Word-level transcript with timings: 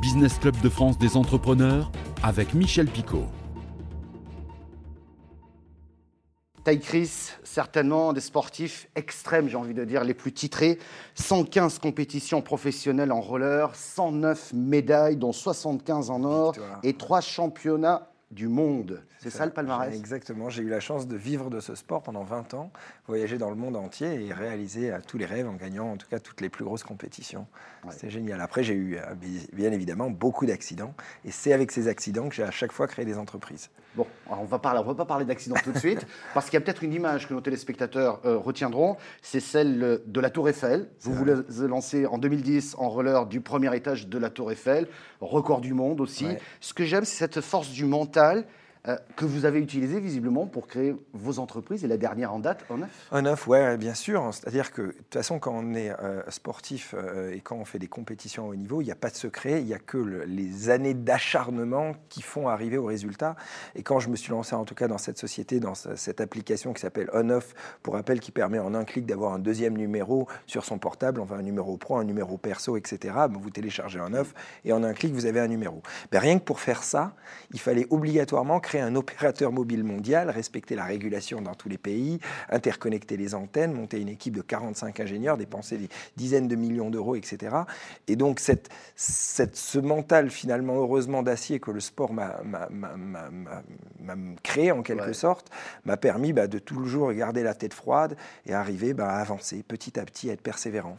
Business 0.00 0.38
Club 0.38 0.60
de 0.60 0.68
France 0.68 0.98
des 0.98 1.16
entrepreneurs 1.16 1.90
avec 2.22 2.54
Michel 2.54 2.86
Picot. 2.86 3.24
Taille 6.64 6.78
Chris, 6.78 7.30
certainement 7.42 8.12
des 8.12 8.20
sportifs 8.20 8.88
extrêmes, 8.94 9.48
j'ai 9.48 9.56
envie 9.56 9.74
de 9.74 9.84
dire, 9.84 10.04
les 10.04 10.14
plus 10.14 10.32
titrés. 10.32 10.78
115 11.16 11.80
compétitions 11.80 12.40
professionnelles 12.40 13.10
en 13.10 13.20
roller, 13.20 13.74
109 13.74 14.52
médailles, 14.52 15.16
dont 15.16 15.32
75 15.32 16.10
en 16.10 16.22
or, 16.22 16.54
et 16.84 16.92
3 16.92 17.20
championnats 17.20 18.11
du 18.32 18.48
monde. 18.48 19.02
C'est 19.18 19.30
ça, 19.30 19.46
le 19.46 19.52
palmarès? 19.52 19.94
Exactement. 19.94 20.48
J'ai 20.48 20.62
eu 20.62 20.68
la 20.68 20.80
chance 20.80 21.06
de 21.06 21.16
vivre 21.16 21.50
de 21.50 21.60
ce 21.60 21.74
sport 21.74 22.02
pendant 22.02 22.24
20 22.24 22.54
ans, 22.54 22.72
voyager 23.06 23.38
dans 23.38 23.50
le 23.50 23.56
monde 23.56 23.76
entier 23.76 24.26
et 24.26 24.32
réaliser 24.32 24.90
euh, 24.90 24.98
tous 25.06 25.18
les 25.18 25.26
rêves 25.26 25.48
en 25.48 25.54
gagnant 25.54 25.92
en 25.92 25.96
tout 25.96 26.08
cas 26.08 26.18
toutes 26.18 26.40
les 26.40 26.48
plus 26.48 26.64
grosses 26.64 26.82
compétitions. 26.82 27.46
C'était 27.90 28.10
génial. 28.10 28.40
Après, 28.40 28.64
j'ai 28.64 28.74
eu 28.74 28.96
euh, 28.96 29.14
bien 29.52 29.70
évidemment 29.70 30.10
beaucoup 30.10 30.46
d'accidents 30.46 30.94
et 31.24 31.30
c'est 31.30 31.52
avec 31.52 31.70
ces 31.70 31.88
accidents 31.88 32.28
que 32.28 32.34
j'ai 32.34 32.42
à 32.42 32.50
chaque 32.50 32.72
fois 32.72 32.86
créé 32.86 33.04
des 33.04 33.18
entreprises. 33.18 33.68
Bon, 33.94 34.06
on 34.30 34.44
va 34.44 34.58
parler, 34.58 34.80
on 34.80 34.86
va 34.86 34.94
pas 34.94 35.04
parler 35.04 35.26
d'accidents 35.26 35.60
tout 35.62 35.72
de 35.72 35.78
suite 35.78 36.06
parce 36.34 36.46
qu'il 36.46 36.54
y 36.54 36.56
a 36.56 36.60
peut-être 36.62 36.82
une 36.82 36.94
image 36.94 37.28
que 37.28 37.34
nos 37.34 37.42
téléspectateurs 37.42 38.20
euh, 38.24 38.38
retiendront, 38.38 38.96
c'est 39.20 39.40
celle 39.40 40.00
de 40.06 40.20
la 40.20 40.30
Tour 40.30 40.48
Eiffel. 40.48 40.88
Vous 41.00 41.14
vous 41.14 41.26
lancez 41.68 42.06
en 42.06 42.16
2010 42.16 42.76
en 42.78 42.88
roller 42.88 43.26
du 43.26 43.42
premier 43.42 43.74
étage 43.76 44.08
de 44.08 44.18
la 44.18 44.30
Tour 44.30 44.50
Eiffel, 44.50 44.88
record 45.20 45.60
du 45.60 45.74
monde 45.74 46.00
aussi. 46.00 46.26
Ce 46.60 46.72
que 46.72 46.84
j'aime, 46.84 47.04
c'est 47.04 47.18
cette 47.18 47.40
force 47.40 47.70
du 47.70 47.84
mental 47.84 48.21
tal, 48.22 48.44
euh, 48.88 48.96
que 49.14 49.24
vous 49.24 49.44
avez 49.44 49.60
utilisé 49.60 50.00
visiblement 50.00 50.44
pour 50.46 50.66
créer 50.66 50.96
vos 51.12 51.38
entreprises 51.38 51.84
et 51.84 51.86
la 51.86 51.96
dernière 51.96 52.34
en 52.34 52.40
date, 52.40 52.64
On 53.12 53.26
Off, 53.26 53.46
ouais, 53.46 53.76
bien 53.76 53.94
sûr. 53.94 54.28
C'est-à-dire 54.32 54.72
que 54.72 54.82
de 54.82 54.90
toute 54.90 55.14
façon, 55.14 55.38
quand 55.38 55.52
on 55.54 55.74
est 55.74 55.90
euh, 55.90 56.28
sportif 56.30 56.92
euh, 56.98 57.32
et 57.32 57.38
quand 57.38 57.54
on 57.54 57.64
fait 57.64 57.78
des 57.78 57.86
compétitions 57.86 58.46
à 58.46 58.48
haut 58.48 58.56
niveau, 58.56 58.80
il 58.80 58.86
n'y 58.86 58.90
a 58.90 58.96
pas 58.96 59.10
de 59.10 59.14
secret, 59.14 59.60
il 59.60 59.66
n'y 59.66 59.74
a 59.74 59.78
que 59.78 59.98
les 60.26 60.68
années 60.68 60.94
d'acharnement 60.94 61.94
qui 62.08 62.22
font 62.22 62.48
arriver 62.48 62.76
au 62.76 62.86
résultat. 62.86 63.36
Et 63.76 63.84
quand 63.84 64.00
je 64.00 64.08
me 64.08 64.16
suis 64.16 64.32
lancé 64.32 64.56
en 64.56 64.64
tout 64.64 64.74
cas 64.74 64.88
dans 64.88 64.98
cette 64.98 65.18
société, 65.18 65.60
dans 65.60 65.76
cette 65.76 66.20
application 66.20 66.72
qui 66.72 66.80
s'appelle 66.80 67.08
On-Off, 67.12 67.54
pour 67.84 67.94
rappel, 67.94 68.18
qui 68.18 68.32
permet 68.32 68.58
en 68.58 68.74
un 68.74 68.84
clic 68.84 69.06
d'avoir 69.06 69.32
un 69.32 69.38
deuxième 69.38 69.76
numéro 69.76 70.26
sur 70.48 70.64
son 70.64 70.78
portable, 70.78 71.20
enfin 71.20 71.36
un 71.36 71.42
numéro 71.42 71.76
pro, 71.76 71.98
un 71.98 72.04
numéro 72.04 72.36
perso, 72.36 72.76
etc. 72.76 73.14
vous 73.30 73.50
téléchargez 73.50 74.00
On-Off 74.00 74.34
et 74.64 74.72
en 74.72 74.82
un 74.82 74.92
clic, 74.92 75.14
vous 75.14 75.26
avez 75.26 75.38
un 75.38 75.46
numéro. 75.48 75.82
Ben, 76.10 76.18
rien 76.18 76.40
que 76.40 76.44
pour 76.44 76.58
faire 76.58 76.82
ça, 76.82 77.14
il 77.52 77.60
fallait 77.60 77.86
obligatoirement 77.90 78.58
créer 78.58 78.71
un 78.80 78.94
opérateur 78.94 79.52
mobile 79.52 79.84
mondial, 79.84 80.30
respecter 80.30 80.74
la 80.74 80.84
régulation 80.84 81.40
dans 81.40 81.54
tous 81.54 81.68
les 81.68 81.78
pays, 81.78 82.18
interconnecter 82.50 83.16
les 83.16 83.34
antennes, 83.34 83.72
monter 83.72 84.00
une 84.00 84.08
équipe 84.08 84.36
de 84.36 84.42
45 84.42 85.00
ingénieurs, 85.00 85.36
dépenser 85.36 85.76
des 85.76 85.88
dizaines 86.16 86.48
de 86.48 86.56
millions 86.56 86.90
d'euros, 86.90 87.16
etc. 87.16 87.56
Et 88.08 88.16
donc 88.16 88.40
cette, 88.40 88.68
cette, 88.96 89.56
ce 89.56 89.78
mental 89.78 90.30
finalement 90.30 90.76
heureusement 90.76 91.22
d'acier 91.22 91.60
que 91.60 91.70
le 91.70 91.80
sport 91.80 92.12
m'a 92.12 92.38
créé 94.42 94.72
en 94.72 94.82
quelque 94.82 95.12
sorte, 95.12 95.50
m'a 95.84 95.96
permis 95.96 96.32
bah, 96.32 96.46
de 96.46 96.58
toujours 96.58 97.12
garder 97.12 97.42
la 97.42 97.54
tête 97.54 97.74
froide 97.74 98.16
et 98.46 98.54
arriver 98.54 98.94
bah, 98.94 99.08
à 99.08 99.20
avancer 99.20 99.62
petit 99.66 99.98
à 99.98 100.04
petit, 100.04 100.30
à 100.30 100.32
être 100.34 100.42
persévérant. 100.42 100.98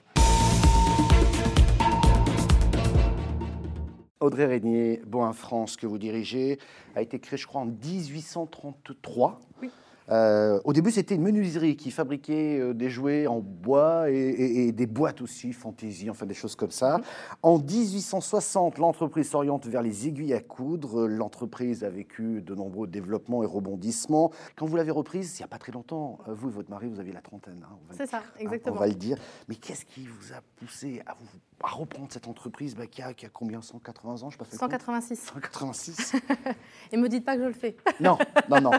Audrey 4.23 4.45
Régnier, 4.45 5.01
Boin 5.05 5.33
France, 5.33 5.75
que 5.75 5.85
vous 5.85 5.97
dirigez, 5.97 6.57
a 6.95 7.01
été 7.01 7.19
créé, 7.19 7.37
je 7.37 7.45
crois, 7.45 7.59
en 7.59 7.65
1833. 7.65 9.41
Oui. 9.61 9.69
Euh, 10.09 10.59
au 10.63 10.73
début, 10.73 10.91
c'était 10.91 11.15
une 11.15 11.21
menuiserie 11.21 11.75
qui 11.75 11.91
fabriquait 11.91 12.59
euh, 12.59 12.73
des 12.73 12.89
jouets 12.89 13.27
en 13.27 13.39
bois 13.39 14.09
et, 14.09 14.71
des 14.71 14.87
boîtes 14.87 15.21
aussi, 15.21 15.53
fantaisie, 15.53 16.09
enfin 16.09 16.25
des 16.25 16.33
choses 16.33 16.55
comme 16.55 16.71
ça. 16.71 16.97
Mhm. 16.97 17.03
En 17.43 17.59
1860, 17.59 18.77
l'entreprise 18.77 19.29
s'oriente 19.29 19.65
vers 19.67 19.81
les 19.81 20.07
aiguilles 20.07 20.33
à 20.33 20.41
coudre. 20.41 21.07
L'entreprise 21.07 21.83
a 21.83 21.89
vécu 21.89 22.41
de 22.41 22.55
nombreux 22.55 22.87
développements 22.87 23.43
et 23.43 23.45
rebondissements. 23.45 24.31
Quand 24.55 24.65
vous 24.65 24.75
l'avez 24.75 24.91
reprise, 24.91 25.37
il 25.37 25.41
n'y 25.41 25.45
a 25.45 25.47
pas 25.47 25.57
très 25.57 25.71
longtemps, 25.71 26.19
euh, 26.27 26.33
vous 26.33 26.49
et 26.49 26.51
votre 26.51 26.69
mari, 26.69 26.87
vous 26.87 26.99
aviez 26.99 27.13
la 27.13 27.21
trentaine. 27.21 27.65
Hein, 27.69 27.77
C'est 27.91 28.07
ça, 28.07 28.21
exactement. 28.39 28.75
on 28.75 28.79
va 28.79 28.87
le 28.87 28.95
dire. 28.95 29.17
Mais 29.47 29.55
qu'est-ce 29.55 29.85
qui 29.85 30.05
vous 30.05 30.33
a 30.33 30.41
poussé 30.57 31.01
à, 31.05 31.13
vous, 31.13 31.39
reprendre 31.61 32.07
cette 32.11 32.27
entreprise 32.27 32.75
bah, 32.75 32.87
qui, 32.87 33.01
a, 33.01 33.13
qui, 33.13 33.25
a, 33.25 33.29
combien 33.29 33.61
180 33.61 34.23
ans 34.23 34.29
je 34.29 34.37
pas 34.37 34.45
186. 34.45 35.15
186. 35.15 36.13
et 36.91 36.97
me 36.97 37.07
dites 37.07 37.23
pas 37.23 37.35
que 37.35 37.43
je 37.43 37.47
le 37.47 37.53
fais. 37.53 37.77
non, 37.99 38.17
non, 38.49 38.61
non, 38.61 38.71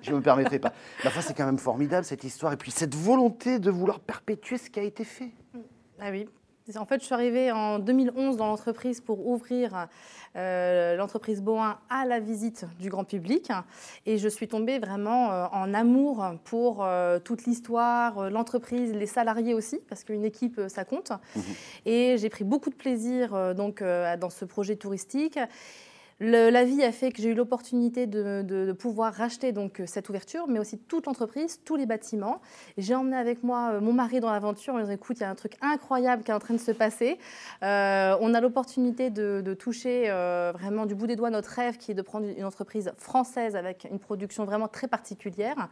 je 0.00 0.10
ne 0.12 0.16
me 0.16 0.22
permettrai 0.22 0.58
pas. 0.58 0.69
La 1.04 1.10
fin, 1.10 1.20
c'est 1.20 1.34
quand 1.34 1.46
même 1.46 1.58
formidable 1.58 2.04
cette 2.04 2.24
histoire. 2.24 2.52
Et 2.52 2.56
puis 2.56 2.70
cette 2.70 2.94
volonté 2.94 3.58
de 3.58 3.70
vouloir 3.70 4.00
perpétuer 4.00 4.58
ce 4.58 4.70
qui 4.70 4.80
a 4.80 4.82
été 4.82 5.04
fait. 5.04 5.30
Ah 6.00 6.10
oui. 6.10 6.26
En 6.76 6.84
fait, 6.84 7.00
je 7.00 7.06
suis 7.06 7.14
arrivée 7.14 7.50
en 7.50 7.78
2011 7.78 8.36
dans 8.36 8.46
l'entreprise 8.46 9.00
pour 9.00 9.26
ouvrir 9.26 9.88
euh, 10.36 10.96
l'entreprise 10.96 11.42
Boin 11.42 11.78
à 11.88 12.04
la 12.06 12.20
visite 12.20 12.66
du 12.78 12.88
grand 12.90 13.04
public. 13.04 13.50
Et 14.06 14.18
je 14.18 14.28
suis 14.28 14.46
tombée 14.46 14.78
vraiment 14.78 15.32
euh, 15.32 15.46
en 15.52 15.74
amour 15.74 16.24
pour 16.44 16.84
euh, 16.84 17.18
toute 17.18 17.44
l'histoire, 17.44 18.30
l'entreprise, 18.30 18.92
les 18.92 19.06
salariés 19.06 19.54
aussi, 19.54 19.80
parce 19.88 20.04
qu'une 20.04 20.24
équipe, 20.24 20.60
ça 20.68 20.84
compte. 20.84 21.10
Mmh 21.34 21.40
Et 21.86 22.16
j'ai 22.18 22.28
pris 22.28 22.44
beaucoup 22.44 22.70
de 22.70 22.76
plaisir 22.76 23.54
donc, 23.54 23.82
dans 23.82 24.30
ce 24.30 24.44
projet 24.44 24.76
touristique 24.76 25.38
la 26.20 26.64
vie 26.64 26.82
a 26.82 26.92
fait 26.92 27.12
que 27.12 27.22
j'ai 27.22 27.30
eu 27.30 27.34
l'opportunité 27.34 28.06
de, 28.06 28.72
pouvoir 28.78 29.12
racheter 29.12 29.52
donc 29.52 29.82
cette 29.86 30.08
ouverture, 30.08 30.46
mais 30.48 30.58
aussi 30.58 30.78
toute 30.78 31.06
l'entreprise, 31.06 31.60
tous 31.64 31.76
les 31.76 31.86
bâtiments. 31.86 32.40
J'ai 32.78 32.94
emmené 32.94 33.16
avec 33.16 33.42
moi 33.42 33.72
euh, 33.72 33.80
mon 33.80 33.92
mari 33.92 34.20
dans 34.20 34.30
l'aventure 34.30 34.74
en 34.74 34.80
disant 34.80 34.92
écoute, 34.92 35.18
il 35.18 35.22
y 35.22 35.24
a 35.24 35.30
un 35.30 35.34
truc 35.34 35.54
incroyable 35.60 36.22
qui 36.22 36.30
est 36.30 36.34
en 36.34 36.38
train 36.38 36.54
de 36.54 36.60
se 36.60 36.70
passer. 36.70 37.18
Euh, 37.62 38.16
on 38.20 38.34
a 38.34 38.40
l'opportunité 38.40 39.10
de, 39.10 39.54
toucher 39.58 40.04
euh, 40.06 40.52
vraiment 40.54 40.86
du 40.86 40.94
bout 40.94 41.06
des 41.06 41.16
doigts 41.16 41.30
notre 41.30 41.50
rêve 41.50 41.76
qui 41.76 41.90
est 41.90 41.94
de 41.94 42.02
prendre 42.02 42.26
une 42.26 42.44
entreprise 42.44 42.92
française 42.96 43.56
avec 43.56 43.86
une 43.90 43.98
production 43.98 44.44
vraiment 44.44 44.68
très 44.68 44.88
particulière. 44.88 45.68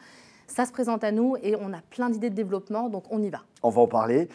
Ça 0.47 0.65
se 0.65 0.73
présente 0.73 1.05
à 1.05 1.13
nous 1.13 1.37
et 1.43 1.57
on 1.57 1.73
a 1.73 1.81
plein 1.91 2.11
d'idées 2.11 2.31
de 2.31 2.35
développement, 2.35 2.89
donc 2.89 3.05
on 3.11 3.23
y 3.23 3.31
va. 3.31 3.43
On 3.63 3.69
va 3.69 3.83
en 3.83 3.87
parler. 3.87 4.29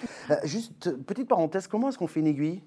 juste, 0.44 0.96
petite 1.04 1.28
parenthèse, 1.28 1.68
comment 1.68 1.90
est-ce 1.90 1.98
qu'on 1.98 2.08
fait 2.08 2.20
une 2.20 2.28
aiguille? 2.28 2.62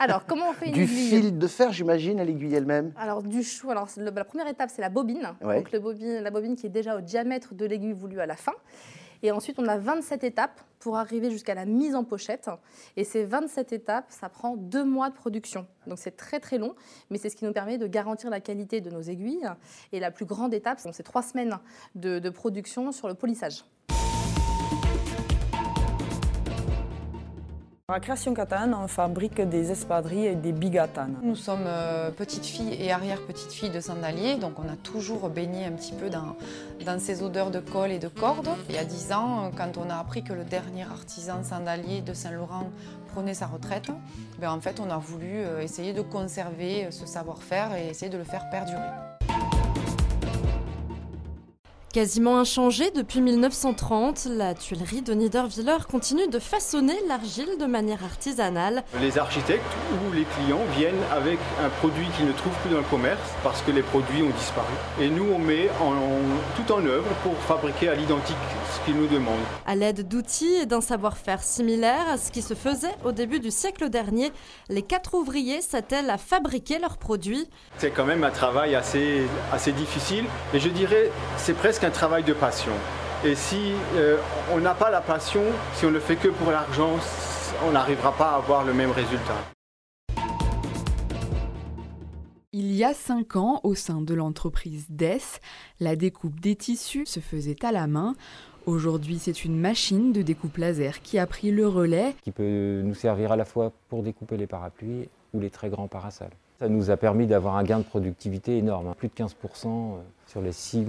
Alors, 0.00 0.24
comment 0.24 0.48
on 0.48 0.52
fait 0.54 0.68
une 0.68 0.72
du 0.72 0.86
fil 0.86 1.36
de 1.36 1.46
fer, 1.46 1.72
j'imagine, 1.72 2.18
à 2.20 2.24
l'aiguille 2.24 2.54
elle-même 2.54 2.90
Alors, 2.96 3.22
du 3.22 3.42
chou. 3.42 3.70
Alors, 3.70 3.86
la 3.98 4.24
première 4.24 4.48
étape, 4.48 4.70
c'est 4.74 4.80
la 4.80 4.88
bobine. 4.88 5.34
Donc, 5.42 5.70
le 5.72 5.78
bobine, 5.78 6.20
la 6.22 6.30
bobine 6.30 6.56
qui 6.56 6.64
est 6.64 6.70
déjà 6.70 6.96
au 6.96 7.02
diamètre 7.02 7.54
de 7.54 7.66
l'aiguille 7.66 7.92
voulue 7.92 8.18
à 8.18 8.24
la 8.24 8.36
fin. 8.36 8.54
Et 9.22 9.30
ensuite, 9.30 9.58
on 9.58 9.66
a 9.66 9.76
27 9.76 10.24
étapes 10.24 10.58
pour 10.78 10.96
arriver 10.96 11.30
jusqu'à 11.30 11.54
la 11.54 11.66
mise 11.66 11.94
en 11.94 12.04
pochette. 12.04 12.48
Et 12.96 13.04
ces 13.04 13.24
27 13.24 13.74
étapes, 13.74 14.06
ça 14.08 14.30
prend 14.30 14.56
deux 14.56 14.84
mois 14.84 15.10
de 15.10 15.14
production. 15.14 15.66
Donc 15.86 15.98
c'est 15.98 16.16
très 16.16 16.40
très 16.40 16.56
long, 16.56 16.74
mais 17.10 17.18
c'est 17.18 17.28
ce 17.28 17.36
qui 17.36 17.44
nous 17.44 17.52
permet 17.52 17.76
de 17.76 17.86
garantir 17.86 18.30
la 18.30 18.40
qualité 18.40 18.80
de 18.80 18.88
nos 18.88 19.02
aiguilles. 19.02 19.46
Et 19.92 20.00
la 20.00 20.10
plus 20.10 20.24
grande 20.24 20.54
étape, 20.54 20.80
c'est 20.80 21.02
trois 21.02 21.22
semaines 21.22 21.58
de, 21.94 22.18
de 22.18 22.30
production 22.30 22.92
sur 22.92 23.08
le 23.08 23.14
polissage. 23.14 23.64
À 27.92 27.98
Création 27.98 28.34
Catane, 28.34 28.72
on 28.72 28.86
fabrique 28.86 29.40
des 29.40 29.72
espadrilles 29.72 30.26
et 30.26 30.36
des 30.36 30.52
bigatanes. 30.52 31.16
Nous 31.22 31.34
sommes 31.34 31.64
euh, 31.66 32.12
petites 32.12 32.46
filles 32.46 32.76
et 32.78 32.92
arrière-petites 32.92 33.50
filles 33.50 33.70
de 33.70 33.80
sandaliers, 33.80 34.36
donc 34.36 34.60
on 34.60 34.68
a 34.68 34.76
toujours 34.76 35.28
baigné 35.28 35.64
un 35.64 35.72
petit 35.72 35.92
peu 35.92 36.08
dans, 36.08 36.36
dans 36.86 37.00
ces 37.00 37.24
odeurs 37.24 37.50
de 37.50 37.58
colle 37.58 37.90
et 37.90 37.98
de 37.98 38.06
corde. 38.06 38.48
Il 38.68 38.76
y 38.76 38.78
a 38.78 38.84
dix 38.84 39.12
ans, 39.12 39.50
quand 39.56 39.76
on 39.76 39.90
a 39.90 39.96
appris 39.96 40.22
que 40.22 40.32
le 40.32 40.44
dernier 40.44 40.84
artisan 40.84 41.42
sandalier 41.42 42.00
de 42.00 42.14
Saint-Laurent 42.14 42.70
prenait 43.12 43.34
sa 43.34 43.46
retraite, 43.46 43.90
ben 44.38 44.52
en 44.52 44.60
fait 44.60 44.78
on 44.78 44.88
a 44.88 44.98
voulu 44.98 45.26
euh, 45.26 45.60
essayer 45.60 45.92
de 45.92 46.02
conserver 46.02 46.92
ce 46.92 47.06
savoir-faire 47.06 47.74
et 47.74 47.88
essayer 47.88 48.10
de 48.10 48.18
le 48.18 48.24
faire 48.24 48.48
perdurer. 48.50 49.19
Quasiment 51.92 52.38
inchangée 52.38 52.92
depuis 52.92 53.20
1930, 53.20 54.28
la 54.36 54.54
tuilerie 54.54 55.02
de 55.02 55.12
Niederwiller 55.12 55.78
continue 55.90 56.28
de 56.28 56.38
façonner 56.38 56.94
l'argile 57.08 57.58
de 57.58 57.66
manière 57.66 58.04
artisanale. 58.04 58.84
Les 59.00 59.18
architectes 59.18 59.64
ou 59.94 60.12
les 60.12 60.22
clients 60.22 60.62
viennent 60.78 61.02
avec 61.10 61.40
un 61.60 61.68
produit 61.80 62.06
qu'ils 62.16 62.28
ne 62.28 62.32
trouvent 62.32 62.56
plus 62.60 62.70
dans 62.70 62.78
le 62.78 62.84
commerce 62.84 63.18
parce 63.42 63.60
que 63.62 63.72
les 63.72 63.82
produits 63.82 64.22
ont 64.22 64.30
disparu. 64.38 64.72
Et 65.00 65.08
nous, 65.08 65.32
on 65.34 65.40
met 65.40 65.68
tout 66.54 66.72
en 66.72 66.86
œuvre 66.86 67.08
pour 67.24 67.36
fabriquer 67.38 67.88
à 67.88 67.96
l'identique 67.96 68.36
ce 68.72 68.84
qu'ils 68.84 68.94
nous 68.94 69.08
demandent. 69.08 69.34
À 69.66 69.74
l'aide 69.74 70.06
d'outils 70.06 70.58
et 70.62 70.66
d'un 70.66 70.80
savoir-faire 70.80 71.42
similaire 71.42 72.08
à 72.08 72.18
ce 72.18 72.30
qui 72.30 72.42
se 72.42 72.54
faisait 72.54 72.94
au 73.04 73.10
début 73.10 73.40
du 73.40 73.50
siècle 73.50 73.90
dernier, 73.90 74.30
les 74.68 74.82
quatre 74.82 75.14
ouvriers 75.14 75.60
s'attellent 75.60 76.10
à 76.10 76.18
fabriquer 76.18 76.78
leurs 76.78 76.98
produits. 76.98 77.48
C'est 77.78 77.90
quand 77.90 78.04
même 78.04 78.22
un 78.22 78.30
travail 78.30 78.76
assez, 78.76 79.22
assez 79.52 79.72
difficile 79.72 80.26
et 80.54 80.60
je 80.60 80.68
dirais 80.68 81.10
c'est 81.36 81.54
presque 81.54 81.79
un 81.84 81.90
travail 81.90 82.24
de 82.24 82.32
passion. 82.32 82.72
Et 83.24 83.34
si 83.34 83.72
euh, 83.94 84.18
on 84.52 84.58
n'a 84.58 84.74
pas 84.74 84.90
la 84.90 85.00
passion, 85.00 85.42
si 85.74 85.86
on 85.86 85.90
ne 85.90 86.00
fait 86.00 86.16
que 86.16 86.28
pour 86.28 86.50
l'argent, 86.50 86.96
on 87.66 87.72
n'arrivera 87.72 88.12
pas 88.12 88.30
à 88.30 88.36
avoir 88.36 88.64
le 88.64 88.72
même 88.72 88.90
résultat. 88.90 89.36
Il 92.52 92.72
y 92.72 92.84
a 92.84 92.94
cinq 92.94 93.36
ans, 93.36 93.60
au 93.62 93.74
sein 93.74 94.00
de 94.00 94.14
l'entreprise 94.14 94.86
DES, 94.90 95.40
la 95.78 95.96
découpe 95.96 96.40
des 96.40 96.56
tissus 96.56 97.06
se 97.06 97.20
faisait 97.20 97.64
à 97.64 97.72
la 97.72 97.86
main. 97.86 98.14
Aujourd'hui, 98.66 99.18
c'est 99.18 99.44
une 99.44 99.58
machine 99.58 100.12
de 100.12 100.22
découpe 100.22 100.58
laser 100.58 101.00
qui 101.00 101.18
a 101.18 101.26
pris 101.26 101.50
le 101.50 101.66
relais. 101.66 102.14
Qui 102.22 102.32
peut 102.32 102.82
nous 102.84 102.94
servir 102.94 103.32
à 103.32 103.36
la 103.36 103.44
fois 103.44 103.72
pour 103.88 104.02
découper 104.02 104.36
les 104.36 104.46
parapluies 104.46 105.08
ou 105.32 105.40
les 105.40 105.50
très 105.50 105.70
grands 105.70 105.88
parasols. 105.88 106.30
Ça 106.60 106.68
nous 106.68 106.90
a 106.90 106.98
permis 106.98 107.26
d'avoir 107.26 107.56
un 107.56 107.64
gain 107.64 107.78
de 107.78 107.84
productivité 107.84 108.58
énorme, 108.58 108.88
hein. 108.88 108.94
plus 108.94 109.08
de 109.08 109.14
15% 109.14 109.30
euh, 109.64 109.96
sur 110.26 110.42
les 110.42 110.52
six, 110.52 110.84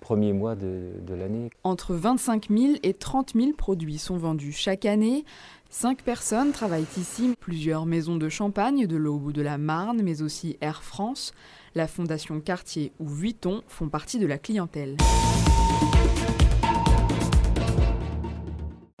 premiers 0.00 0.32
mois 0.32 0.56
de, 0.56 1.14
l'année. 1.14 1.48
Entre 1.62 1.94
25 1.94 2.48
000 2.50 2.72
et 2.82 2.92
30 2.92 3.34
000 3.36 3.52
produits 3.52 3.98
sont 3.98 4.16
vendus 4.16 4.50
chaque 4.50 4.84
année. 4.84 5.24
Cinq 5.70 6.02
personnes 6.02 6.50
travaillent 6.50 6.88
ici, 6.96 7.36
plusieurs 7.38 7.86
maisons 7.86 8.16
de 8.16 8.28
champagne 8.28 8.88
de 8.88 8.96
l'Aube 8.96 9.26
ou 9.26 9.32
de 9.32 9.42
la 9.42 9.58
Marne, 9.58 10.02
mais 10.02 10.22
aussi 10.22 10.58
Air 10.60 10.82
France. 10.82 11.32
La 11.76 11.86
Fondation 11.86 12.40
Cartier 12.40 12.90
ou 12.98 13.06
Vuitton 13.06 13.62
font 13.68 13.88
partie 13.88 14.18
de 14.18 14.26
la 14.26 14.38
clientèle. 14.38 14.96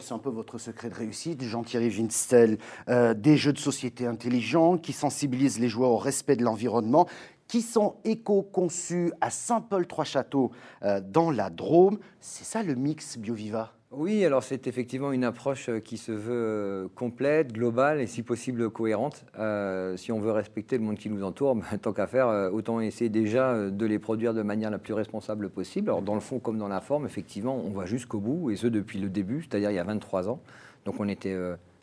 C'est 0.02 0.14
un 0.14 0.18
peu 0.18 0.30
votre 0.30 0.58
secret 0.58 0.90
de 0.90 0.94
réussite, 0.94 1.44
Jean-Thierry 1.44 1.88
Vinstel. 1.88 2.58
Euh, 2.88 3.14
des 3.14 3.36
jeux 3.36 3.52
de 3.52 3.58
société 3.58 4.04
intelligents 4.04 4.76
qui 4.76 4.92
sensibilisent 4.92 5.60
les 5.60 5.68
joueurs 5.68 5.90
au 5.90 5.96
respect 5.96 6.34
de 6.34 6.42
l'environnement, 6.42 7.06
qui 7.46 7.62
sont 7.62 7.94
éco-conçus 8.04 9.12
à 9.20 9.30
Saint-Paul-Trois-Châteaux 9.30 10.50
euh, 10.82 11.00
dans 11.00 11.30
la 11.30 11.50
Drôme. 11.50 12.00
C'est 12.20 12.44
ça 12.44 12.64
le 12.64 12.74
mix 12.74 13.16
BioViva? 13.16 13.72
Oui, 13.94 14.24
alors 14.24 14.42
c'est 14.42 14.66
effectivement 14.66 15.12
une 15.12 15.22
approche 15.22 15.68
euh, 15.68 15.78
qui 15.78 15.98
se 15.98 16.12
veut 16.12 16.32
euh, 16.32 16.88
complète, 16.94 17.52
globale 17.52 18.00
et 18.00 18.06
si 18.06 18.22
possible 18.22 18.70
cohérente. 18.70 19.26
Euh, 19.38 19.98
si 19.98 20.12
on 20.12 20.18
veut 20.18 20.30
respecter 20.30 20.78
le 20.78 20.84
monde 20.84 20.96
qui 20.96 21.10
nous 21.10 21.22
entoure, 21.22 21.54
ben, 21.56 21.78
tant 21.80 21.92
qu'à 21.92 22.06
faire, 22.06 22.50
autant 22.52 22.80
essayer 22.80 23.10
déjà 23.10 23.70
de 23.70 23.86
les 23.86 23.98
produire 23.98 24.32
de 24.32 24.40
manière 24.40 24.70
la 24.70 24.78
plus 24.78 24.94
responsable 24.94 25.50
possible. 25.50 25.90
Alors 25.90 26.00
dans 26.00 26.14
le 26.14 26.20
fond 26.20 26.38
comme 26.38 26.56
dans 26.56 26.68
la 26.68 26.80
forme, 26.80 27.04
effectivement, 27.04 27.54
on 27.54 27.70
va 27.70 27.84
jusqu'au 27.84 28.18
bout 28.18 28.50
et 28.50 28.56
ce 28.56 28.66
depuis 28.66 28.98
le 28.98 29.10
début, 29.10 29.42
c'est-à-dire 29.42 29.70
il 29.70 29.74
y 29.74 29.78
a 29.78 29.84
23 29.84 30.30
ans. 30.30 30.40
Donc 30.86 30.98
on 30.98 31.08
était 31.08 31.36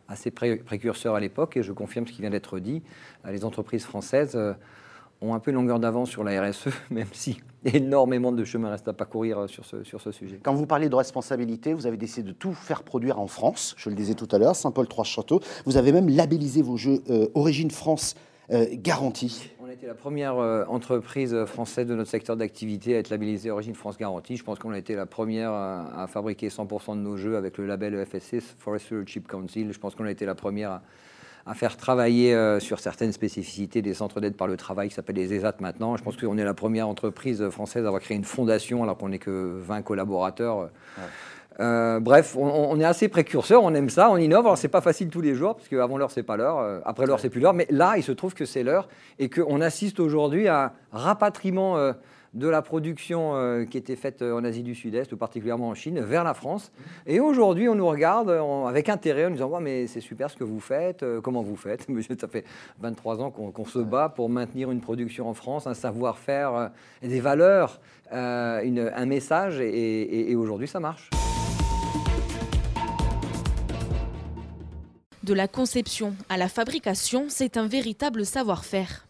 assez 0.07 0.31
précurseurs 0.31 1.13
à 1.13 1.19
l'époque 1.19 1.57
et 1.57 1.63
je 1.63 1.71
confirme 1.71 2.07
ce 2.07 2.13
qui 2.13 2.21
vient 2.21 2.31
d'être 2.31 2.59
dit. 2.59 2.81
Les 3.29 3.45
entreprises 3.45 3.85
françaises 3.85 4.38
ont 5.21 5.33
un 5.33 5.39
peu 5.39 5.51
une 5.51 5.57
longueur 5.57 5.80
d'avance 5.80 6.10
sur 6.10 6.24
la 6.24 6.42
RSE, 6.42 6.69
même 6.89 7.07
si 7.12 7.39
énormément 7.66 8.31
de 8.31 8.44
chemin 8.45 8.69
reste 8.69 8.88
à 8.88 8.94
parcourir 8.94 9.39
euh, 9.39 9.48
sur 9.48 9.66
ce, 9.66 9.83
sur 9.83 10.00
ce 10.00 10.12
sujet. 10.12 10.39
Quand 10.42 10.54
vous 10.54 10.66
parlez 10.66 10.89
de 10.89 10.95
responsabilité, 10.95 11.74
vous 11.74 11.88
avez 11.88 11.98
décidé 11.98 12.30
de 12.30 12.33
tout 12.33 12.54
faire 12.54 12.83
produire 12.83 13.19
en 13.19 13.27
France, 13.27 13.75
je 13.77 13.89
le 13.89 13.95
disais 13.95 14.13
tout 14.13 14.27
à 14.31 14.38
l'heure, 14.38 14.56
Saint-Paul-Trois-Châteaux. 14.56 15.42
Vous 15.66 15.77
avez 15.77 15.92
même 15.92 16.10
labellisé 16.10 16.62
vos 16.62 16.77
jeux 16.77 17.04
euh, 17.10 17.27
Origine 17.33 17.71
France 17.71 18.16
euh, 18.51 18.66
garantie. 18.71 19.51
On 19.62 19.68
a 19.68 19.74
été 19.74 19.86
la 19.88 19.94
première 19.94 20.38
entreprise 20.69 21.45
française 21.45 21.86
de 21.86 21.94
notre 21.94 22.10
secteur 22.10 22.36
d'activité 22.36 22.95
à 22.95 23.00
être 23.00 23.10
labellisée 23.10 23.51
Origine 23.51 23.75
France 23.75 23.98
Garantie. 23.98 24.36
Je 24.36 24.44
pense 24.44 24.57
qu'on 24.57 24.71
a 24.71 24.77
été 24.80 24.95
la 24.95 25.06
première 25.06 25.51
à, 25.51 26.07
fabriquer 26.07 26.48
100% 26.48 26.95
de 26.95 27.01
nos 27.01 27.18
jeux 27.18 27.38
avec 27.38 27.60
le 27.60 27.68
label 27.68 28.04
FSC, 28.04 28.39
Forest 28.42 28.86
Stewardship 28.88 29.27
Council. 29.27 29.71
Je 29.71 29.77
pense 29.77 29.94
qu'on 29.94 30.06
a 30.06 30.12
été 30.12 30.25
la 30.25 30.33
première 30.33 30.71
à 30.71 30.81
à 31.50 31.56
faire 31.56 31.78
travailler 31.78 32.36
euh, 32.36 32.60
sur 32.60 32.80
certaines 32.80 33.12
spécificités 33.12 33.81
des 33.81 33.96
centres 33.96 34.22
d'aide 34.22 34.36
par 34.36 34.48
le 34.48 34.56
travail 34.56 34.90
qui 34.90 34.94
s'appellent 34.94 35.16
les 35.16 35.34
ESAT 35.34 35.56
maintenant. 35.62 35.98
Je 35.98 36.04
pense 36.04 36.16
qu'on 36.16 36.38
est 36.38 36.44
la 36.44 36.54
première 36.54 36.88
entreprise 36.88 37.50
française 37.50 37.86
à 37.86 37.88
avoir 37.88 38.04
créé 38.04 38.16
une 38.16 38.24
fondation 38.24 38.84
alors 38.84 38.98
qu'on 39.00 39.10
n'est 39.10 39.18
que 39.18 39.60
20 39.66 39.81
collaborateurs. 39.81 40.69
Euh, 41.60 42.00
bref, 42.00 42.36
on, 42.38 42.80
est 42.80 42.86
assez 42.86 43.07
précurseur, 43.07 43.63
on 43.63 43.74
aime 43.74 43.90
ça, 43.90 44.12
on 44.12 44.18
innove. 44.18 44.46
Alors 44.46 44.60
c'est 44.60 44.68
pas 44.68 44.81
facile 44.81 45.10
tous 45.10 45.22
les 45.22 45.34
jours 45.34 45.56
parce 45.56 45.68
qu'avant 45.68 45.98
l'heure 45.98 46.12
c'est 46.12 46.24
pas 46.24 46.38
l'heure, 46.38 46.60
euh, 46.60 46.81
après 46.86 47.07
l'heure 47.07 47.19
c'est 47.19 47.31
plus 47.31 47.42
l'heure. 47.42 47.56
Mais 47.56 47.66
là, 47.72 47.95
il 47.98 48.04
se 48.04 48.12
trouve 48.12 48.36
que 48.36 48.45
c'est 48.45 48.62
l'heure 48.62 48.88
et 49.18 49.28
qu'on 49.31 49.60
assiste 49.60 50.00
aujourd'hui 50.00 50.48
à 50.48 50.74
un 50.94 51.00
rapatriement 51.00 51.78
de 52.34 52.48
la 52.48 52.62
production 52.62 53.36
euh, 53.36 53.66
qui 53.66 53.78
était 53.78 53.96
faite 53.96 54.22
euh, 54.22 54.38
en 54.38 54.44
Asie 54.44 54.64
du 54.64 54.76
Sud-Est, 54.76 55.12
ou 55.14 55.18
particulièrement 55.18 55.70
en 55.70 55.74
Chine, 55.74 56.00
vers 56.00 56.24
la 56.24 56.34
France. 56.34 56.72
Et 57.08 57.20
aujourd'hui, 57.20 57.68
on 57.70 57.76
nous 57.76 57.88
regarde 57.88 58.30
avec 58.68 58.90
intérêt 58.90 59.26
en 59.26 59.30
nous 59.30 59.36
disant 59.36 59.60
Mais 59.60 59.88
c'est 59.88 60.02
super 60.02 60.30
ce 60.30 60.36
que 60.36 60.44
vous 60.44 60.60
faites, 60.60 61.04
euh, 61.04 61.22
comment 61.22 61.42
vous 61.42 61.56
faites? 61.56 61.88
Ça 62.20 62.28
fait 62.28 62.46
23 62.80 63.22
ans 63.22 63.31
qu'on 63.31 63.66
se 63.66 63.80
bat 63.80 64.10
pour 64.10 64.30
maintenir 64.30 64.72
une 64.72 64.81
production 64.81 65.30
en 65.30 65.34
France, 65.34 65.68
un 65.68 65.74
savoir-faire, 65.74 66.72
des 67.02 67.22
valeurs, 67.22 67.80
un 68.12 69.06
message, 69.06 69.62
et 69.62 70.36
aujourd'hui, 70.36 70.68
ça 70.68 70.80
marche. 70.80 71.10
De 75.24 75.34
la 75.34 75.48
conception 75.48 76.14
à 76.28 76.38
la 76.38 76.50
fabrication, 76.50 77.26
c'est 77.30 77.56
un 77.56 77.68
véritable 77.68 78.26
savoir-faire 78.26 79.08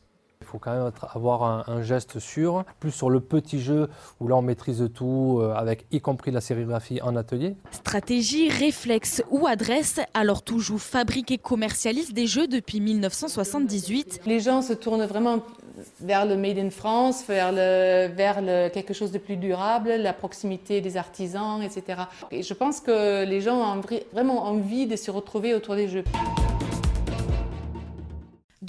faut 0.49 0.57
quand 0.57 0.71
même 0.71 0.91
avoir 1.13 1.69
un, 1.69 1.81
geste 1.81 2.19
sûr, 2.19 2.63
plus 2.79 2.91
sur 2.91 3.09
le 3.09 3.19
petit 3.19 3.61
jeu 3.61 3.89
où 4.19 4.27
là 4.27 4.35
on 4.35 4.41
maîtrise 4.41 4.89
tout, 4.93 5.39
euh, 5.41 5.53
avec 5.53 5.85
y 5.91 6.01
compris 6.01 6.31
la 6.31 6.41
sérigraphie 6.41 7.01
en 7.01 7.15
atelier. 7.15 7.55
Stratégie, 7.71 8.49
réflexe 8.49 9.23
ou 9.29 9.47
adresse, 9.47 9.99
alors 10.13 10.41
toujours 10.41 10.81
fabrique 10.81 11.31
et 11.31 11.37
commercialise 11.37 12.13
des 12.13 12.27
jeux 12.27 12.47
depuis 12.47 12.81
1978. 12.81 14.21
Les 14.25 14.39
gens 14.39 14.61
se 14.61 14.73
tournent 14.73 15.05
vraiment 15.05 15.43
vers 16.01 16.25
le 16.25 16.35
Made 16.35 16.57
in 16.57 16.69
France, 16.69 17.23
vers, 17.27 17.51
le, 17.51 18.07
vers 18.13 18.41
le, 18.41 18.69
quelque 18.69 18.93
chose 18.93 19.11
de 19.11 19.17
plus 19.17 19.37
durable, 19.37 19.89
la 19.91 20.13
proximité 20.13 20.81
des 20.81 20.97
artisans, 20.97 21.61
etc. 21.61 22.01
Et 22.31 22.43
je 22.43 22.53
pense 22.53 22.81
que 22.81 23.23
les 23.25 23.41
gens 23.41 23.77
ont 23.77 23.81
vraiment 24.13 24.45
envie 24.45 24.87
de 24.87 24.95
se 24.95 25.11
retrouver 25.11 25.53
autour 25.53 25.75
des 25.75 25.87
jeux. 25.87 26.03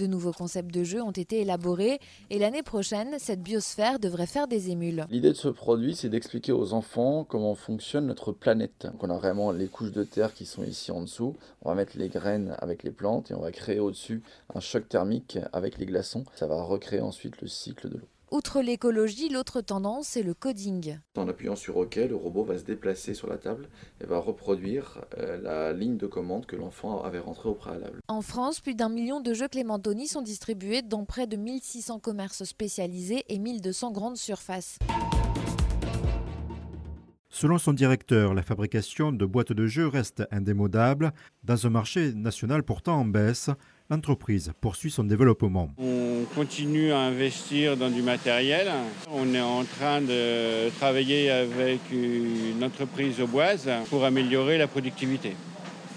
De 0.01 0.07
nouveaux 0.07 0.33
concepts 0.33 0.73
de 0.73 0.83
jeux 0.83 1.03
ont 1.03 1.11
été 1.11 1.43
élaborés 1.43 2.01
et 2.31 2.39
l'année 2.39 2.63
prochaine, 2.63 3.17
cette 3.19 3.43
biosphère 3.43 3.99
devrait 3.99 4.25
faire 4.27 4.49
des 4.49 4.71
émules. 4.71 5.05
L'idée 5.11 5.29
de 5.29 5.35
ce 5.35 5.49
produit, 5.49 5.95
c'est 5.95 6.09
d'expliquer 6.09 6.53
aux 6.53 6.73
enfants 6.73 7.25
comment 7.25 7.55
fonctionne 7.55 8.07
notre 8.07 8.33
planète. 8.33 8.89
on 8.99 9.11
a 9.11 9.19
vraiment 9.19 9.53
les 9.53 9.67
couches 9.67 9.93
de 9.93 10.03
terre 10.03 10.33
qui 10.33 10.47
sont 10.47 10.65
ici 10.65 10.91
en 10.91 11.03
dessous. 11.03 11.37
On 11.61 11.69
va 11.69 11.75
mettre 11.75 11.99
les 11.99 12.09
graines 12.09 12.57
avec 12.61 12.83
les 12.83 12.93
plantes 12.93 13.31
et 13.31 13.35
on 13.35 13.43
va 13.43 13.53
créer 13.53 13.79
au-dessus 13.79 14.23
un 14.55 14.61
choc 14.61 14.89
thermique 14.89 15.39
avec 15.53 15.77
les 15.77 15.85
glaçons. 15.85 16.25
Ça 16.35 16.47
va 16.47 16.63
recréer 16.63 17.03
ensuite 17.03 17.39
le 17.43 17.49
cycle 17.49 17.91
de 17.91 17.99
l'eau. 17.99 18.09
Outre 18.31 18.63
l'écologie, 18.63 19.29
l'autre 19.29 19.61
tendance, 19.61 20.07
c'est 20.07 20.23
le 20.23 20.35
coding. 20.35 20.99
En 21.17 21.27
appuyant 21.27 21.57
sur 21.57 21.77
OK, 21.79 21.97
le 21.97 22.15
robot 22.15 22.45
va 22.45 22.59
se 22.59 22.63
déplacer 22.63 23.13
sur 23.13 23.27
la 23.27 23.39
table 23.39 23.69
et 24.01 24.07
va 24.07 24.19
reproduire 24.19 25.05
euh, 25.19 25.37
la 25.43 25.73
ligne 25.73 25.97
de 25.97 26.07
commande 26.07 26.47
que 26.47 26.55
l'enfant 26.55 27.03
avait 27.03 27.19
rentrée 27.19 27.49
au 27.49 27.55
préalable. 27.55 27.99
En 28.07 28.23
France, 28.23 28.61
plus 28.61 28.77
d'un 28.77 28.89
million 28.89 29.21
de 29.21 29.35
jeux 29.35 29.49
Clémentoni 29.49 30.07
sont 30.07 30.23
distribués 30.23 30.83
dans 30.83 31.05
près 31.05 31.27
de 31.27 31.37
1600 31.37 31.99
commerces 31.99 32.45
spécialisés 32.45 33.25
et 33.29 33.41
1200 33.41 33.91
grandes 33.91 34.17
surfaces. 34.17 34.79
Selon 37.31 37.59
son 37.59 37.73
directeur, 37.73 38.35
la 38.35 38.43
fabrication 38.43 39.11
de 39.11 39.27
boîtes 39.27 39.53
de 39.53 39.67
jeux 39.67 39.89
reste 39.89 40.23
indémodable 40.31 41.13
dans 41.43 41.67
un 41.67 41.71
marché 41.71 42.13
national 42.13 42.63
pourtant 42.63 43.01
en 43.01 43.05
baisse 43.05 43.51
l'entreprise 43.89 44.53
poursuit 44.61 44.91
son 44.91 45.05
développement. 45.05 45.71
On 46.21 46.25
continue 46.35 46.93
à 46.93 46.99
investir 46.99 47.77
dans 47.77 47.89
du 47.89 48.03
matériel. 48.03 48.69
On 49.11 49.33
est 49.33 49.41
en 49.41 49.65
train 49.65 50.03
de 50.03 50.69
travailler 50.79 51.31
avec 51.31 51.81
une 51.91 52.63
entreprise 52.63 53.21
boise 53.21 53.71
pour 53.89 54.05
améliorer 54.05 54.59
la 54.59 54.67
productivité. 54.67 55.35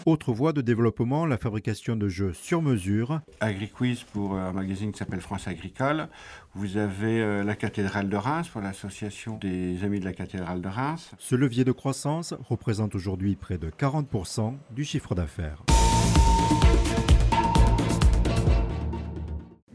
Autre 0.05 0.31
voie 0.31 0.53
de 0.53 0.61
développement, 0.61 1.25
la 1.25 1.37
fabrication 1.37 1.95
de 1.95 2.07
jeux 2.07 2.33
sur 2.33 2.61
mesure. 2.61 3.21
AgriQuiz 3.41 4.05
pour 4.13 4.35
un 4.35 4.53
magazine 4.53 4.91
qui 4.91 4.99
s'appelle 4.99 5.21
France 5.21 5.47
Agricole. 5.47 6.07
Vous 6.55 6.77
avez 6.77 7.21
euh, 7.21 7.43
la 7.43 7.55
cathédrale 7.55 8.09
de 8.09 8.17
Reims 8.17 8.47
pour 8.49 8.61
l'association 8.61 9.37
des 9.39 9.83
amis 9.83 9.99
de 9.99 10.05
la 10.05 10.13
cathédrale 10.13 10.61
de 10.61 10.67
Reims. 10.67 11.11
Ce 11.19 11.35
levier 11.35 11.63
de 11.63 11.71
croissance 11.71 12.33
représente 12.47 12.95
aujourd'hui 12.95 13.35
près 13.35 13.57
de 13.57 13.69
40% 13.69 14.55
du 14.71 14.83
chiffre 14.83 15.15
d'affaires. 15.15 15.63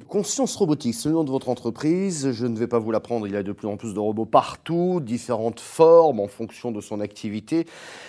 Conscience 0.08 0.56
Robotique, 0.56 0.94
c'est 0.94 1.10
le 1.10 1.16
nom 1.16 1.22
de 1.22 1.30
votre 1.30 1.50
entreprise. 1.50 2.30
Je 2.32 2.46
ne 2.46 2.56
vais 2.56 2.66
pas 2.66 2.78
vous 2.78 2.90
l'apprendre, 2.90 3.26
il 3.26 3.34
y 3.34 3.36
a 3.36 3.42
de 3.42 3.52
plus 3.52 3.68
en 3.68 3.76
plus 3.76 3.92
de 3.92 3.98
robots 3.98 4.24
partout, 4.24 5.00
différentes 5.02 5.60
formes 5.60 6.18
en 6.18 6.28
fonction 6.28 6.72
de 6.72 6.80
son 6.80 7.00
activité. 7.00 7.66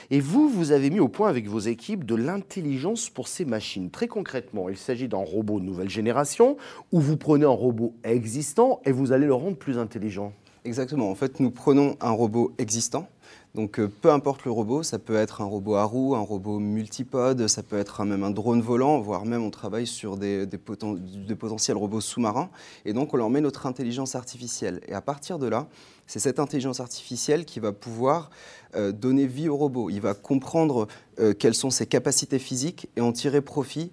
Et 0.10 0.22
vous, 0.22 0.48
vous 0.48 0.72
avez 0.72 0.92
mis 0.92 1.02
au 1.02 1.10
point 1.10 1.28
avec 1.28 1.50
vos 1.50 1.60
équipes 1.60 2.06
de 2.06 2.16
l'intelligence 2.16 3.10
pour 3.10 3.28
ces 3.28 3.44
machines. 3.44 3.90
Très 3.90 4.08
concrètement, 4.08 4.70
il 4.70 4.78
s'agit 4.78 5.10
d'un 5.10 5.18
robot 5.18 5.60
nouvelle 5.60 5.90
génération 5.90 6.56
où 6.94 7.02
vous 7.02 7.18
prenez 7.18 7.44
un 7.44 7.50
robot 7.50 7.94
existant 8.06 8.80
et 8.86 8.94
vous 8.94 9.12
allez 9.12 9.26
le 9.26 9.34
rendre 9.34 9.58
plus 9.58 9.78
intelligent. 9.78 10.32
Exactement. 10.64 11.12
En 11.12 11.16
fait, 11.16 11.42
nous 11.42 11.52
prenons 11.52 11.98
un 12.00 12.12
robot 12.12 12.54
existant 12.60 13.10
donc 13.56 13.80
euh, 13.80 13.88
peu 13.88 14.12
importe 14.12 14.46
le 14.46 14.52
robot, 14.52 14.84
ça 14.84 15.00
peut 15.00 15.16
être 15.16 15.42
un 15.42 15.46
robot 15.46 15.76
à 15.76 15.84
roues, 15.84 16.16
un 16.16 16.20
robot 16.20 16.60
multipode, 16.60 17.48
ça 17.48 17.64
peut 17.64 17.80
être 17.80 18.04
même 18.04 18.24
un 18.24 18.30
drone 18.30 18.62
volant, 18.62 19.00
voire 19.00 19.26
même 19.26 19.44
on 19.44 19.50
travaille 19.50 19.88
sur 19.88 20.18
des, 20.18 20.48
potentiels 21.38 21.78
robots 21.78 22.02
sous-marins. 22.02 22.50
Et 22.86 22.94
donc 22.94 23.14
on 23.14 23.18
leur 23.18 23.30
met 23.32 23.42
notre 23.42 23.66
intelligence 23.66 24.14
artificielle. 24.14 24.82
Et 24.88 24.94
à 24.94 25.02
partir 25.02 25.40
de 25.40 25.48
là, 25.48 25.68
c'est 26.06 26.20
cette 26.20 26.40
intelligence 26.40 26.80
artificielle 26.80 27.46
qui 27.46 27.60
va 27.60 27.72
pouvoir 27.72 28.30
euh, 28.76 28.92
donner 28.92 29.26
vie 29.26 29.50
au 29.50 29.58
robot. 29.58 29.90
Il 29.90 30.02
va 30.02 30.14
comprendre 30.14 30.88
euh, 31.20 31.34
quelles 31.34 31.56
sont 31.56 31.72
ses 31.72 31.88
capacités 31.88 32.40
physiques 32.40 32.88
et 32.98 33.02
en 33.02 33.12
tirer 33.12 33.42
profit 33.42 33.92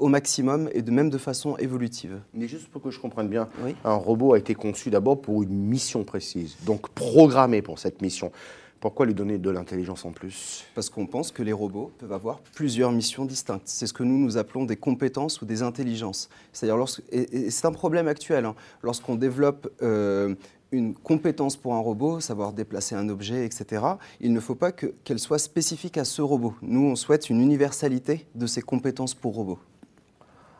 au 0.00 0.08
maximum 0.08 0.68
et 0.72 0.82
de 0.82 0.90
même 0.90 1.08
de 1.08 1.18
façon 1.18 1.56
évolutive. 1.58 2.20
Mais 2.34 2.48
juste 2.48 2.66
pour 2.66 2.82
que 2.82 2.90
je 2.90 2.98
comprenne 2.98 3.28
bien, 3.28 3.48
un 3.84 3.94
robot 3.94 4.34
a 4.34 4.38
été 4.38 4.56
conçu 4.56 4.90
d'abord 4.90 5.20
pour 5.20 5.44
une 5.44 5.54
mission 5.54 6.02
précise, 6.02 6.56
donc 6.66 6.88
programmé 6.90 7.62
pour 7.62 7.78
cette 7.78 8.02
mission. 8.02 8.32
Pourquoi 8.80 9.06
lui 9.06 9.14
donner 9.14 9.38
de 9.38 9.50
l'intelligence 9.50 10.04
en 10.04 10.12
plus? 10.12 10.64
Parce 10.74 10.88
qu'on 10.88 11.06
pense 11.06 11.32
que 11.32 11.42
les 11.42 11.52
robots 11.52 11.90
peuvent 11.98 12.12
avoir 12.12 12.40
plusieurs 12.54 12.92
missions 12.92 13.24
distinctes. 13.24 13.66
C'est 13.66 13.88
ce 13.88 13.92
que 13.92 14.04
nous 14.04 14.18
nous 14.18 14.36
appelons 14.36 14.64
des 14.64 14.76
compétences 14.76 15.42
ou 15.42 15.46
des 15.46 15.62
intelligences. 15.62 16.28
C'est-à-dire, 16.52 16.76
lorsque, 16.76 17.02
et, 17.10 17.50
c'est 17.50 17.66
un 17.66 17.72
problème 17.72 18.06
actuel. 18.06 18.44
Hein. 18.44 18.54
Lorsqu'on 18.82 19.16
développe 19.16 19.68
euh, 19.82 20.36
une 20.70 20.94
compétence 20.94 21.56
pour 21.56 21.74
un 21.74 21.80
robot, 21.80 22.20
savoir 22.20 22.52
déplacer 22.52 22.94
un 22.94 23.08
objet, 23.08 23.44
etc., 23.44 23.82
il 24.20 24.32
ne 24.32 24.38
faut 24.38 24.54
pas 24.54 24.70
qu'elle 24.70 25.18
soit 25.18 25.40
spécifique 25.40 25.98
à 25.98 26.04
ce 26.04 26.22
robot. 26.22 26.54
Nous, 26.62 26.84
on 26.84 26.94
souhaite 26.94 27.30
une 27.30 27.40
universalité 27.40 28.26
de 28.36 28.46
ces 28.46 28.62
compétences 28.62 29.14
pour 29.14 29.34
robots. 29.34 29.58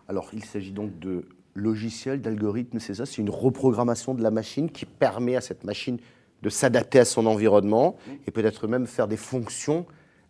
Alors, 0.08 0.30
il 0.32 0.44
s'agit 0.44 0.72
donc 0.72 0.98
de 0.98 1.24
logiciels, 1.54 2.20
d'algorithmes, 2.20 2.80
c'est 2.80 2.94
ça? 2.94 3.06
C'est 3.06 3.18
une 3.18 3.30
reprogrammation 3.30 4.14
de 4.14 4.22
la 4.22 4.30
machine 4.30 4.70
qui 4.70 4.86
permet 4.86 5.36
à 5.36 5.40
cette 5.40 5.64
machine 5.64 5.98
de 6.42 6.48
s'adapter 6.48 7.00
à 7.00 7.04
son 7.04 7.26
environnement 7.26 7.96
et 8.26 8.30
peut-être 8.30 8.68
même 8.68 8.86
faire 8.86 9.08
des 9.08 9.16
fonctions, 9.16 9.86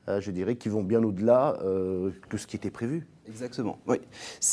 euh, 0.09 0.21
je 0.21 0.31
dirais, 0.31 0.57
qui 0.57 0.69
vont 0.69 0.83
bien 0.83 1.03
au-delà 1.03 1.59
euh, 1.63 2.11
que 2.29 2.39
ce 2.39 2.47
qui 2.47 2.57
était 2.57 2.71
prévu. 2.71 3.07
Exactement, 3.29 3.79
oui. 3.87 3.99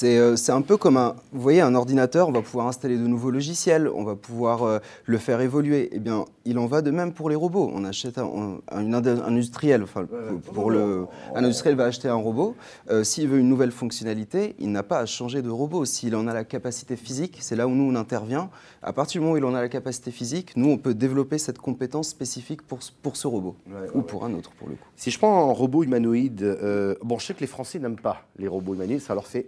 Euh, 0.03 0.35
c'est 0.35 0.51
un 0.51 0.61
peu 0.61 0.75
comme 0.75 0.97
un, 0.97 1.15
vous 1.31 1.41
voyez, 1.41 1.61
un 1.61 1.75
ordinateur, 1.75 2.27
on 2.27 2.31
va 2.31 2.41
pouvoir 2.41 2.67
installer 2.67 2.97
de 2.97 3.07
nouveaux 3.07 3.31
logiciels, 3.31 3.87
on 3.87 4.03
va 4.03 4.15
pouvoir 4.15 4.63
euh, 4.63 4.79
le 5.05 5.17
faire 5.17 5.39
évoluer. 5.39 5.89
Eh 5.93 5.99
bien, 5.99 6.25
il 6.43 6.57
en 6.57 6.65
va 6.65 6.81
de 6.81 6.91
même 6.91 7.13
pour 7.13 7.29
les 7.29 7.35
robots. 7.35 7.71
On 7.73 7.85
achète 7.85 8.17
un, 8.17 8.59
un, 8.69 8.93
industriel, 8.93 9.83
enfin, 9.83 10.05
pour 10.53 10.71
le, 10.71 11.05
un 11.33 11.43
industriel 11.43 11.77
va 11.77 11.85
acheter 11.85 12.09
un 12.09 12.15
robot. 12.15 12.55
Euh, 12.89 13.03
s'il 13.03 13.29
veut 13.29 13.39
une 13.39 13.47
nouvelle 13.47 13.71
fonctionnalité, 13.71 14.55
il 14.59 14.71
n'a 14.71 14.83
pas 14.83 14.99
à 14.99 15.05
changer 15.05 15.41
de 15.41 15.49
robot. 15.49 15.85
S'il 15.85 16.15
en 16.15 16.27
a 16.27 16.33
la 16.33 16.43
capacité 16.43 16.97
physique, 16.97 17.37
c'est 17.39 17.55
là 17.55 17.67
où 17.67 17.71
nous 17.71 17.91
on 17.91 17.95
intervient. 17.95 18.49
À 18.83 18.91
partir 18.91 19.21
du 19.21 19.25
moment 19.25 19.35
où 19.35 19.37
il 19.37 19.45
en 19.45 19.55
a 19.55 19.61
la 19.61 19.69
capacité 19.69 20.11
physique, 20.11 20.51
nous 20.57 20.69
on 20.69 20.77
peut 20.77 20.93
développer 20.93 21.37
cette 21.37 21.59
compétence 21.59 22.09
spécifique 22.09 22.61
pour, 22.61 22.79
pour 23.01 23.15
ce 23.15 23.27
robot 23.27 23.55
ou 23.93 24.01
pour 24.01 24.25
un 24.25 24.33
autre 24.33 24.51
pour 24.51 24.67
le 24.67 24.75
coup. 24.75 24.87
Si 24.95 25.11
je 25.11 25.17
prends 25.17 25.49
un 25.49 25.53
robot 25.53 25.83
humanoïde, 25.83 26.57
bon, 27.03 27.17
je 27.17 27.25
sais 27.25 27.33
que 27.33 27.41
les 27.41 27.47
Français 27.47 27.79
n'aiment 27.79 27.95
pas 27.95 28.25
les 28.37 28.47
robots 28.47 28.64
ça 28.99 29.13
leur 29.13 29.27
fait. 29.27 29.47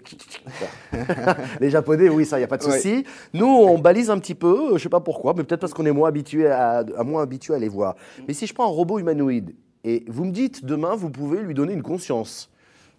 les 1.60 1.70
Japonais, 1.70 2.10
oui, 2.10 2.26
ça, 2.26 2.38
il 2.38 2.42
n'y 2.42 2.46
a 2.46 2.48
pas 2.48 2.58
de 2.58 2.64
souci. 2.64 3.04
Nous, 3.34 3.46
on 3.46 3.78
balise 3.78 4.10
un 4.10 4.20
petit 4.20 4.36
peu, 4.36 4.70
je 4.70 4.74
ne 4.74 4.80
sais 4.80 4.90
pas 4.90 5.00
pourquoi, 5.00 5.34
mais 5.36 5.44
peut-être 5.44 5.62
parce 5.62 5.74
qu'on 5.74 5.86
est 5.86 5.92
moins 5.92 6.10
habitué 6.10 6.48
à, 6.48 6.84
moins 7.04 7.24
habitué 7.24 7.54
à 7.54 7.60
les 7.60 7.70
voir. 7.70 7.96
Mais 8.28 8.34
si 8.34 8.48
je 8.48 8.54
prends 8.54 8.66
un 8.66 8.74
robot 8.74 9.00
humanoïde 9.00 9.56
et 9.84 10.04
vous 10.08 10.26
me 10.26 10.32
dites 10.32 10.66
demain, 10.66 10.96
vous 10.96 11.10
pouvez 11.10 11.42
lui 11.42 11.54
donner 11.54 11.74
une 11.74 11.84
conscience, 11.84 12.50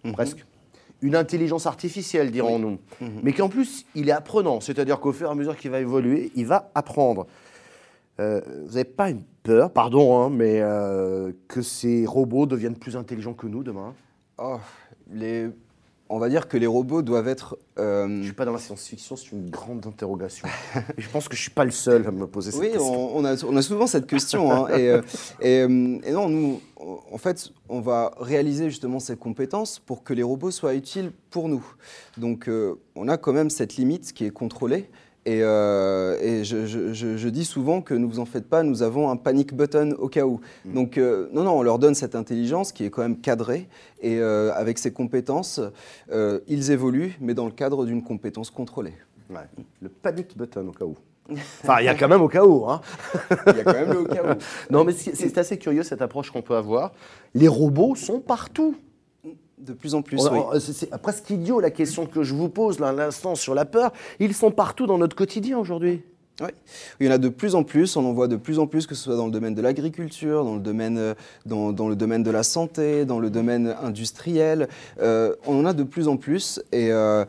mhm. 0.03 0.13
presque. 0.13 0.45
Une 1.01 1.15
intelligence 1.15 1.65
artificielle, 1.65 2.29
dirons-nous. 2.29 2.77
Mhm. 2.99 3.09
Mais 3.23 3.31
qu'en 3.31 3.47
plus, 3.47 3.85
il 3.95 4.09
est 4.09 4.13
apprenant, 4.13 4.59
c'est-à-dire 4.59 4.99
qu'au 4.99 5.13
fur 5.13 5.29
et 5.29 5.31
à 5.31 5.35
mesure 5.35 5.55
qu'il 5.55 5.71
va 5.71 5.79
évoluer, 5.79 6.31
il 6.35 6.45
va 6.45 6.71
apprendre. 6.75 7.25
Euh, 8.19 8.41
vous 8.65 8.73
n'avez 8.73 8.83
pas 8.83 9.09
une 9.09 9.23
peur, 9.43 9.71
pardon, 9.71 10.19
hein, 10.19 10.29
mais 10.29 10.59
euh, 10.61 11.31
que 11.47 11.61
ces 11.61 12.05
robots 12.05 12.45
deviennent 12.45 12.75
plus 12.75 12.97
intelligents 12.97 13.33
que 13.33 13.47
nous 13.47 13.63
demain? 13.63 13.93
Oh, 14.37 14.59
les 15.11 15.49
on 16.09 16.17
va 16.17 16.27
dire 16.27 16.47
que 16.47 16.57
les 16.57 16.67
robots 16.67 17.03
doivent 17.03 17.27
être. 17.27 17.57
Euh... 17.77 18.07
Je 18.07 18.13
ne 18.13 18.23
suis 18.23 18.33
pas 18.33 18.45
dans 18.45 18.51
la 18.53 18.59
science-fiction, 18.59 19.15
c'est 19.15 19.31
une 19.31 19.49
grande 19.49 19.85
interrogation. 19.85 20.47
je 20.97 21.07
pense 21.07 21.27
que 21.27 21.35
je 21.35 21.41
ne 21.41 21.43
suis 21.43 21.51
pas 21.51 21.65
le 21.65 21.71
seul 21.71 22.05
à 22.07 22.11
me 22.11 22.25
poser 22.25 22.51
cette 22.51 22.61
question. 22.61 23.05
Oui, 23.05 23.11
on, 23.13 23.25
a, 23.25 23.43
on 23.45 23.55
a 23.55 23.61
souvent 23.61 23.85
cette 23.85 24.07
question. 24.07 24.51
Hein, 24.51 24.67
et, 24.69 24.89
euh, 24.89 25.01
euh, 25.43 25.99
et, 26.03 26.11
non, 26.11 26.27
nous, 26.27 26.61
en 26.77 27.17
fait, 27.19 27.51
on 27.69 27.79
va 27.79 28.11
réaliser 28.19 28.69
justement 28.69 28.99
ces 28.99 29.17
compétences 29.17 29.77
pour 29.77 30.03
que 30.03 30.13
les 30.13 30.23
robots 30.23 30.51
soient 30.51 30.73
utiles 30.73 31.11
pour 31.29 31.47
nous. 31.47 31.65
Donc, 32.17 32.49
euh, 32.49 32.79
on 32.95 33.07
a 33.07 33.17
quand 33.17 33.33
même 33.33 33.51
cette 33.51 33.75
limite 33.75 34.11
qui 34.11 34.25
est 34.25 34.31
contrôlée. 34.31 34.89
Et, 35.25 35.43
euh, 35.43 36.43
je, 36.43 37.29
dis 37.29 37.45
souvent 37.45 37.81
que 37.81 37.93
ne 37.93 38.05
vous 38.05 38.19
en 38.19 38.25
faites 38.25 38.47
pas, 38.47 38.63
nous 38.63 38.83
avons 38.83 39.09
un 39.09 39.15
panic 39.15 39.53
button 39.53 39.95
au 39.99 40.07
cas 40.07 40.25
où. 40.25 40.39
Mm. 40.65 40.73
Donc 40.73 40.97
euh, 40.97 41.29
non, 41.33 41.43
non, 41.43 41.51
on 41.59 41.61
leur 41.61 41.77
donne 41.79 41.95
cette 41.95 42.15
intelligence 42.15 42.71
qui 42.71 42.85
est 42.85 42.89
quand 42.89 43.01
même 43.01 43.19
cadrée 43.19 43.67
et 44.01 44.19
euh, 44.19 44.51
avec 44.55 44.77
ces 44.77 44.91
compétences, 44.91 45.61
ils 46.47 46.71
évoluent, 46.71 47.17
mais 47.19 47.33
dans 47.33 47.45
le 47.45 47.51
cadre 47.51 47.85
d'une 47.85 48.03
compétence 48.03 48.49
contrôlée. 48.49 48.93
Le 49.81 49.89
panic 49.89 50.35
button 50.35 50.67
au 50.67 50.71
cas 50.71 50.85
où. 50.85 50.95
Enfin, 51.63 51.79
il 51.79 51.85
y 51.85 51.89
a 51.89 51.93
quand 51.93 52.07
même 52.07 52.23
au 52.23 52.27
cas 52.27 52.43
où. 52.43 52.67
Hein. 52.67 52.81
Il 53.47 53.57
y 53.57 53.59
a 53.59 53.63
quand 53.63 53.73
même 53.73 53.93
le 53.93 53.99
au 53.99 54.05
cas 54.05 54.23
où. 54.23 54.37
non, 54.73 54.83
mais 54.83 54.93
c'est 54.93 55.37
assez 55.37 55.59
curieux 55.59 55.83
cette 55.83 56.01
approche 56.01 56.31
qu'on 56.31 56.41
peut 56.41 56.55
avoir. 56.55 56.91
Les 57.35 57.47
robots 57.47 57.95
sont 57.95 58.19
partout. 58.19 58.75
De 59.59 59.73
plus 59.73 59.93
en 59.93 60.01
plus. 60.01 60.21
oui. 60.31 60.59
C'est 60.59 60.89
presque 61.01 61.29
idiot 61.29 61.59
la 61.59 61.69
question 61.69 62.05
que 62.05 62.23
je 62.23 62.33
vous 62.33 62.49
pose 62.49 62.79
là 62.79 62.89
à 62.89 62.93
l'instant 62.93 63.35
sur 63.35 63.53
la 63.53 63.65
peur. 63.65 63.91
Ils 64.19 64.33
sont 64.33 64.51
partout 64.51 64.87
dans 64.87 64.97
notre 64.97 65.15
quotidien 65.15 65.57
aujourd'hui. 65.57 66.01
Oui, 66.41 66.49
il 66.99 67.07
y 67.07 67.09
en 67.09 67.13
a 67.13 67.17
de 67.17 67.27
plus 67.27 67.55
en 67.55 67.63
plus, 67.63 67.97
on 67.97 68.05
en 68.05 68.13
voit 68.13 68.29
de 68.29 68.37
plus 68.37 68.59
en 68.59 68.67
plus, 68.67 68.87
que 68.87 68.95
ce 68.95 69.03
soit 69.03 69.17
dans 69.17 69.25
le 69.25 69.31
domaine 69.31 69.55
de 69.55 69.61
l'agriculture, 69.61 70.45
dans, 70.45 70.55
le 70.55 70.61
domaine, 70.61 70.97
euh, 70.97 71.13
dans, 71.45 71.73
dans, 71.73 71.89
le 71.89 71.97
domaine 71.97 72.23
de 72.23 72.31
la 72.31 72.43
santé, 72.43 73.03
dans 73.03 73.19
le 73.19 73.29
domaine 73.29 73.75
industriel. 73.81 74.69
Euh, 75.01 75.35
on 75.45 75.59
en 75.59 75.65
a 75.65 75.73
de 75.73 75.83
plus 75.83 76.07
en 76.07 76.15
plus 76.15 76.61
et, 76.71 76.91
euh, 76.91 77.25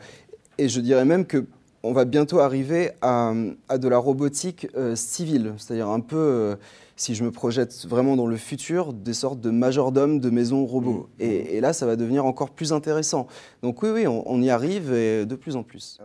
et 0.59 0.69
je 0.69 0.81
dirais 0.81 1.05
même 1.05 1.27
que 1.27 1.45
on 1.83 1.93
va 1.93 2.05
bientôt 2.05 2.41
arriver 2.41 2.93
à, 3.01 3.33
à 3.69 3.79
de 3.79 3.89
la 3.89 3.99
robotique 3.99 4.67
civile, 4.95 5.55
c'est-à-dire 5.57 5.89
un 5.89 6.01
peu 6.01 6.57
si 7.01 7.15
je 7.15 7.25
me 7.25 7.31
projette 7.31 7.87
vraiment 7.87 8.15
dans 8.15 8.27
le 8.27 8.37
futur, 8.37 8.93
des 8.93 9.15
sortes 9.15 9.41
de 9.41 9.51
majordomes 9.51 10.21
de 10.21 10.29
maisons 10.29 10.67
robots. 10.67 11.09
Mmh. 11.19 11.23
Et, 11.23 11.61
là, 11.61 11.73
ça 11.73 11.87
va 11.87 11.97
devenir 11.97 12.27
encore 12.27 12.51
plus 12.51 12.75
intéressant. 12.75 13.27
Donc 13.63 13.83
oui, 13.83 13.89
oui, 13.89 14.07
on, 14.07 14.43
y 14.43 14.51
arrive 14.51 14.93
et 14.93 15.25
de 15.25 15.35
plus 15.35 15.57
en 15.57 15.63
plus. 15.63 15.99